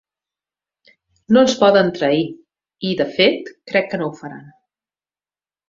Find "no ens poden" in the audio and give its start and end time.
1.35-1.91